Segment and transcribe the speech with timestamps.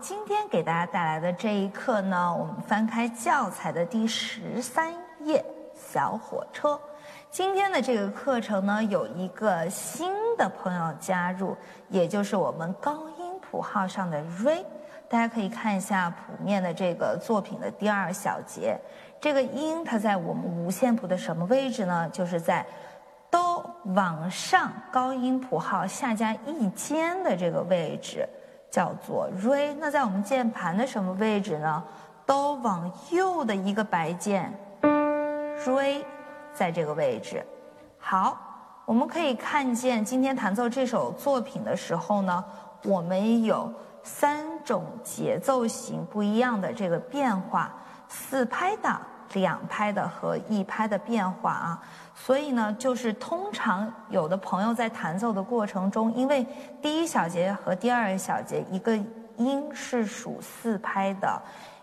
[0.00, 6.78] 今天给大家带来的这一课呢，我们翻开教材的第十三页，小火车。
[7.30, 11.56] 今天的这个课程呢，有一个新的朋友加入，
[11.88, 14.62] 也就是我们高音谱号上的 re。
[15.08, 18.78] 大家可以看一下谱面的这个作品的第二小节，
[19.20, 22.08] 这个音它在我们五线谱的什么位置呢？
[22.10, 22.64] 就是在
[23.30, 28.28] 哆往上高音谱号下加一间的这个位置。
[28.70, 31.82] 叫做 re，那在我们键盘的什么位置呢？
[32.26, 34.52] 都往右的一个白键
[35.64, 36.04] ，re，
[36.52, 37.44] 在这个位置。
[37.98, 38.36] 好，
[38.84, 42.44] 我们可以看见今天弹奏这首作品的时候呢，
[42.84, 43.72] 我们有
[44.02, 47.72] 三种节奏型不一样的这个变化，
[48.08, 49.00] 四拍的。
[49.32, 51.82] 两拍的和一拍的变化啊，
[52.14, 56.46] 所以呢，就是通常有的朋友在弹奏的过程中，因为
[56.80, 58.96] 第一小节和第二小节一个
[59.36, 61.42] 音是属四拍的，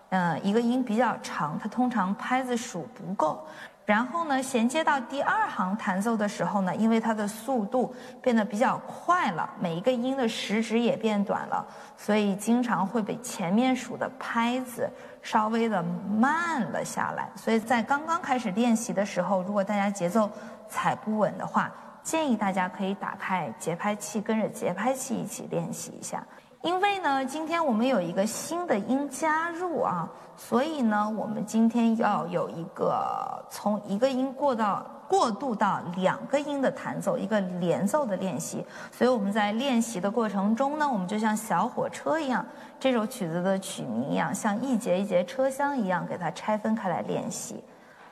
[0.09, 3.45] 嗯，一个音比较长，它通常拍子数不够。
[3.85, 11.65] 然后呢，衔接到第二行弹奏的时候呢，因为它的速度变得比较快了，每一个音的时值也变短了，
[11.97, 14.89] 所以经常会被前面数的拍子
[15.21, 17.29] 稍微的慢了下来。
[17.35, 20.31] 所以在刚刚开始练习的时候，如果大家节奏
[20.69, 21.69] 踩不稳的话，
[22.01, 26.23] 建议大家可以打开节拍器，跟着节拍器一起练习一下。
[26.63, 38.65] 因为呢，今天我们有一个新的音加入啊，所以呢，我们今天要有一个从一个音过到过渡到两个音的弹奏，一个连奏的练习。
[38.93, 42.45] 所以我们在练习的过程中呢，我们就像小火车一样，
[42.79, 47.61] 这首曲子的曲名一样，像一节一节车厢一样，给它拆分开来练习。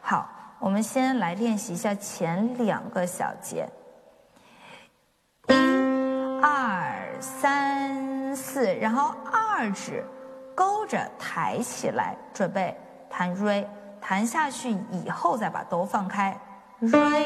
[0.01, 0.29] 好，
[0.59, 3.65] 我们先来练习一下前两个小节，
[5.47, 5.53] 一、
[6.43, 6.80] 二、
[7.21, 8.11] 三。
[8.33, 10.01] 四，然后二指
[10.55, 12.73] 勾着抬起来，准备
[13.09, 13.65] 弹 re，
[13.99, 16.39] 弹下去以后再把哆放开
[16.81, 17.25] ，re，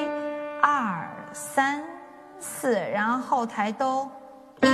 [0.63, 1.83] 二三
[2.39, 4.09] 四，然后抬哆，
[4.61, 4.67] 一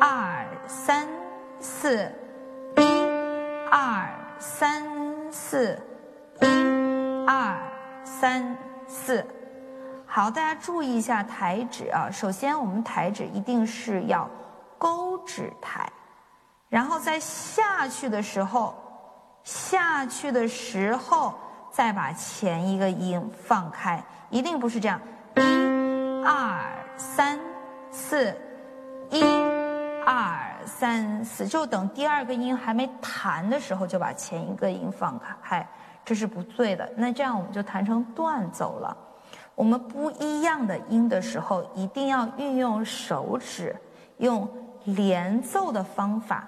[0.00, 1.06] 二三
[1.60, 2.10] 四，
[2.78, 3.06] 一
[3.70, 4.08] 二
[4.38, 4.82] 三
[5.30, 5.78] 四，
[6.40, 6.46] 一
[7.26, 7.54] 二
[8.02, 8.56] 三
[8.88, 9.22] 四，
[10.16, 14.30] 好，大家注意一下抬指啊，首先我们抬指一定是要。
[14.78, 15.90] 勾指抬，
[16.68, 18.76] 然后在下去的时候，
[19.42, 21.34] 下去的时候
[21.72, 25.00] 再把前一个音放开，一定不是这样，
[25.34, 26.62] 一、二、
[26.96, 27.36] 三、
[27.90, 28.32] 四，
[29.10, 29.20] 一、
[30.06, 35.66] 二、三、四，就等第二个音还没弹的时候就把前一个音放开，
[36.04, 36.88] 这是不对的。
[36.96, 38.96] 那这样我们就弹成断奏了。
[39.54, 43.74] 我们不一样的音的时候，一定要运用手指，
[44.18, 44.48] 用。
[44.86, 46.44] 连奏的方法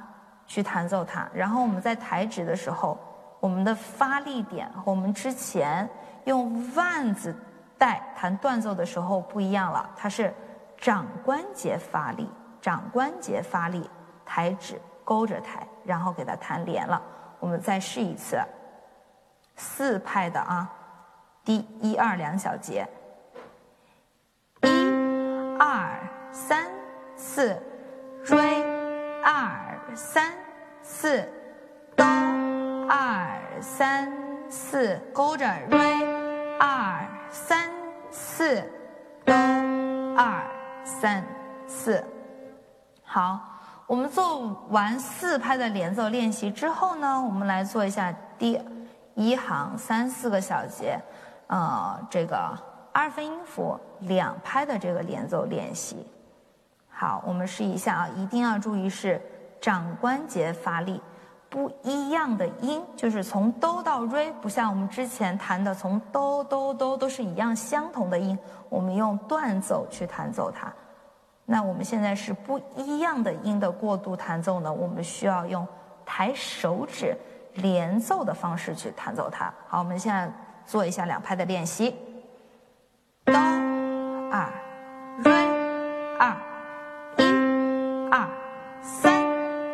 [0.47, 2.99] 去弹奏它，然后我们在抬指的时候，
[3.41, 5.89] 我们的发力点和我们之前
[6.25, 7.34] 用腕子
[7.78, 10.34] 带弹断奏的时候不一样了，它是
[10.77, 12.28] 掌关节发力，
[12.61, 13.89] 掌关节发力，
[14.27, 17.00] 抬指勾着抬，然后给它弹连了。
[17.41, 18.39] 我们再试一次，
[19.56, 20.71] 四拍的啊，
[21.47, 22.87] 第一二两小节，
[24.61, 24.69] 一、
[25.59, 25.99] 二、
[26.31, 26.67] 三、
[27.17, 27.57] 四。
[28.25, 28.37] 追
[29.23, 30.33] 二三
[30.83, 31.25] 四
[31.95, 32.05] 哆
[32.89, 34.12] 二三
[34.51, 35.79] 四勾着瑞
[36.59, 37.71] 二三
[38.11, 38.61] 四
[39.25, 39.33] 哆
[40.17, 40.43] 二
[40.84, 41.25] 三
[41.69, 42.03] 四，
[43.05, 43.39] 好，
[43.87, 48.61] 我们做完四拍的连奏练习之后呢，我们来做一下第
[49.15, 51.01] 一行三四个小节，
[51.49, 52.37] 呃，这个
[52.93, 56.07] 二分音符两拍的这个连奏练习。
[56.89, 59.21] 好，我们试一下啊，一定要注意是
[59.61, 61.01] 掌关节发力，
[61.49, 70.73] 不一样的音，就是从哆到瑞，不像我们之前弹的从哆哆哆都是一样相同的音，我们用断奏去弹奏它。
[71.45, 75.67] 那我们现在是不一样的音的过渡弹奏呢，我们需要用
[76.05, 77.16] 抬手指
[77.54, 79.53] 连奏的方式去弹奏它。
[79.69, 80.28] 好，我们现在
[80.66, 81.95] 做一下两拍的练习，
[83.24, 83.34] 哆
[84.30, 84.53] 二
[85.22, 85.33] 瑞
[86.18, 86.36] 二
[87.18, 87.47] 一。
[88.09, 88.28] 二
[88.83, 89.13] 三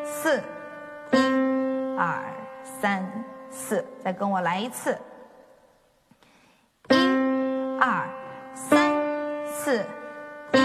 [0.04, 0.42] 四，
[1.12, 1.16] 一
[1.98, 2.24] 二
[2.80, 4.96] 三四，再跟我来一次。
[6.88, 6.94] 一
[7.78, 8.08] 二
[8.54, 8.94] 三
[9.46, 9.84] 四，
[10.52, 10.58] 一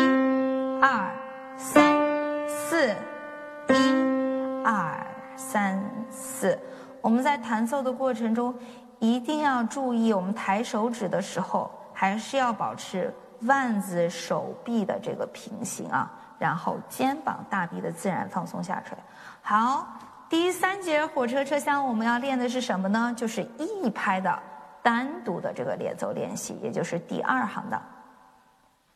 [0.82, 1.12] 二
[1.58, 2.96] 三四，
[3.70, 3.74] 一
[4.64, 6.58] 二三四。
[7.02, 8.56] 我们在弹奏的过程中，
[9.00, 16.12] 一定要注意，我们抬手指的时候，还是要保持腕子手臂的这个平行啊。
[16.40, 18.96] 然后肩膀大臂的自然放松下垂。
[19.42, 19.88] 好，
[20.30, 23.12] 第三节火车车厢我们要练的是什么呢？
[23.18, 24.40] 就是一拍的
[24.84, 27.82] 单独的这个连奏练习，也就是第二行的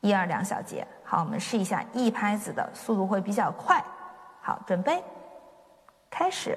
[0.01, 0.85] 一二两小节。
[1.03, 3.83] 好，我们试一下一拍子的速度会比较快。
[4.39, 5.03] 好，准备，
[6.11, 6.55] 开始，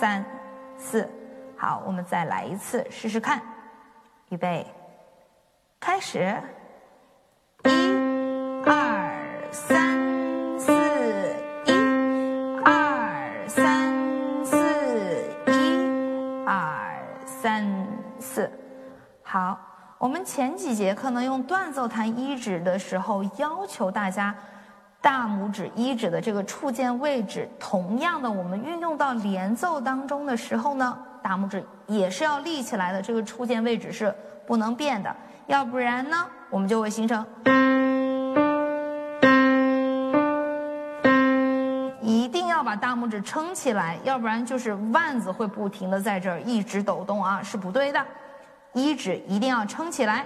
[0.00, 0.24] 三、
[0.78, 1.06] 四。
[1.58, 3.38] 好，我们再来一次，试试看。
[4.30, 4.66] 预备，
[5.78, 6.34] 开始，
[7.64, 7.68] 一、
[8.64, 9.12] 二、
[9.52, 10.72] 三、四，
[11.66, 11.72] 一、
[12.64, 14.56] 二、三、四，
[15.48, 17.86] 一、二、三、
[18.18, 18.50] 四。
[19.22, 19.60] 好，
[19.98, 24.34] 我们前几节课呢，用断奏弹一指的时候，要求大家
[25.00, 30.98] 大拇指一指的这个触键位置，同样的，我们运用到连奏当中的时候呢。
[31.22, 34.14] 大拇指也是要立起来的，这个触键位置是
[34.46, 35.14] 不能变的，
[35.46, 36.16] 要不然呢，
[36.48, 37.22] 我们就会形成。
[42.00, 48.02] 一定要把大拇指撑起来，要不然就是腕子会不停的在这儿一直抖动啊，是不对的。
[48.72, 50.24] 一指一定要撑起来，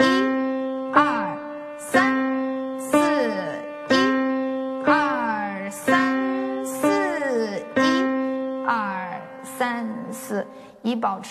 [0.00, 0.02] 一、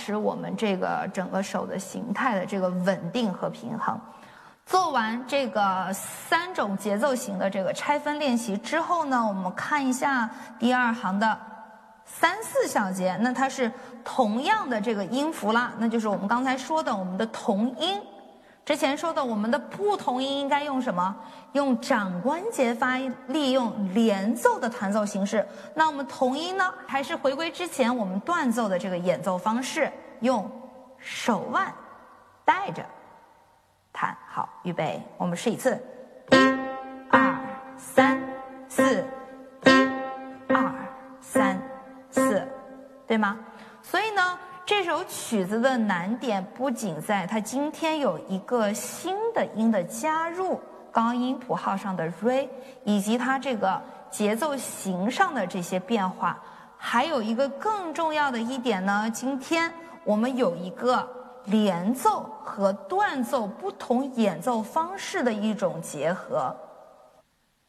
[0.02, 4.00] 使我们这个整个手的形态的这个稳定和平衡。
[4.66, 11.38] 做完这个三种节奏型的这个拆分练习之后呢，我们看一下第二行的
[12.06, 13.72] 三四小节，那它是
[14.04, 18.02] 同样的这个音符啦，那就是我们刚才说的我们的同音。
[18.64, 21.16] 之前说的我们的不同音应该用什么？
[21.54, 22.98] 用掌关节发
[23.28, 25.46] 力，用连奏的弹奏形式。
[25.74, 26.74] 那我们同音呢？
[26.88, 30.50] 还是回归之前我们断奏的这个演奏方式，用
[30.98, 31.74] 手腕
[32.46, 32.86] 带着
[33.92, 34.16] 弹。
[34.30, 35.76] 好，预备，我们试一次，
[36.30, 36.38] 一、
[37.10, 37.36] 二、
[37.76, 38.22] 三、
[38.70, 39.04] 四，
[39.66, 39.72] 一、
[40.48, 40.72] 二、
[41.20, 41.60] 三、
[42.12, 42.48] 四，
[43.08, 43.38] 对吗？
[44.72, 50.58] 这首曲子的难点不仅在它今天有一个新的音的加入，
[50.94, 52.48] 高音谱号上的 re，
[52.86, 56.42] 以及它这个节奏型上的这些变化，
[56.78, 59.12] 还有一个更重要的一点呢。
[59.14, 59.70] 今天
[60.06, 61.06] 我们有一个
[61.44, 66.56] 连奏和断奏不同演奏方式的一种结合，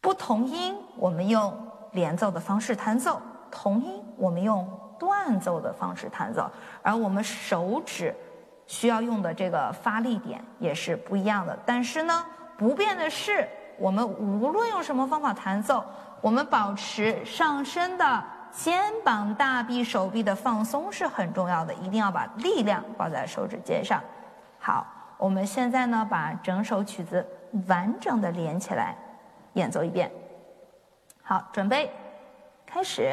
[0.00, 1.52] 不同音我们用
[1.90, 3.20] 连奏的方式弹奏，
[3.50, 4.64] 同音我们用。
[5.02, 6.48] 断奏的方式弹奏，
[6.80, 8.14] 而我们手指
[8.68, 11.58] 需要用的这个发力点也是不一样的。
[11.66, 12.24] 但是呢，
[12.56, 15.84] 不变的是，我们无论用什么方法弹奏，
[16.20, 18.22] 我们保持上身的
[18.52, 24.00] 肩膀、大臂、手臂的放松是很重要的，一定要把力量抱在手指尖上。
[24.60, 24.86] 好，
[25.18, 27.26] 我们现在呢，把整首曲子
[27.66, 28.96] 完整的连起来
[29.54, 30.08] 演奏一遍。
[31.24, 31.90] 好，准备，
[32.64, 33.12] 开始，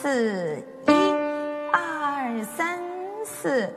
[0.00, 0.56] 四，
[0.88, 0.92] 一
[1.70, 2.78] 二三
[3.22, 3.68] 四，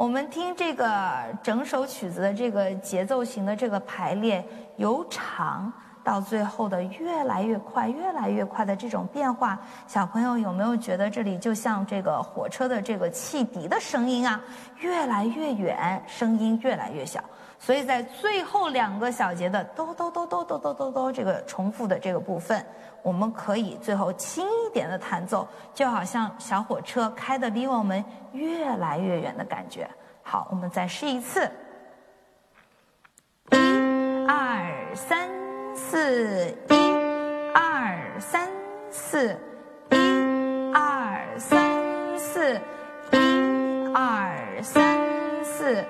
[0.00, 4.42] 我们听这个整首曲子的这个节奏型的这个排列，
[4.78, 5.70] 由长
[6.02, 14.40] 到最后的越来越快、越来越快的这种变化，小朋友有没有觉得这里就像这个火车的这个汽笛的声音啊？
[14.78, 17.22] 越来越远，声音越来越小。
[17.62, 22.64] 所以在最后两个小节的哆哆哆哆哆哆哆哆这个重复的这个部分，
[23.02, 28.02] 我们可以最后轻一点的弹奏，就好像小火车开的离我们
[28.32, 29.86] 越来越远的感觉。
[30.22, 31.50] 好，我们再试一次，
[33.50, 33.56] 一、
[34.26, 35.28] 二、三、
[35.76, 36.74] 四，一、
[37.52, 38.48] 二、三、
[38.90, 39.38] 四，
[39.90, 42.54] 一、二、三、四，
[43.12, 45.84] 一、二、三、四。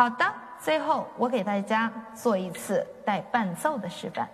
[0.00, 0.24] 好的，
[0.58, 4.26] 最后我给大家做一次带伴奏的示范。